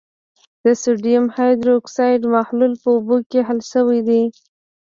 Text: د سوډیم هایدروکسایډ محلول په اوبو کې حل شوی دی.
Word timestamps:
د 0.63 0.65
سوډیم 0.81 1.25
هایدروکسایډ 1.35 2.21
محلول 2.35 2.73
په 2.81 2.89
اوبو 2.95 3.17
کې 3.29 3.39
حل 3.47 3.59
شوی 3.71 3.99
دی. 4.07 4.23